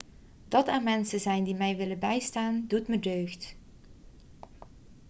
dat 0.47 0.67
er 0.67 0.81
mensen 0.83 1.19
zijn 1.19 1.43
die 1.43 1.55
mij 1.55 1.75
willen 1.77 1.99
bijstaan 1.99 2.65
doet 2.67 2.87
me 2.87 2.99
deugd 2.99 3.55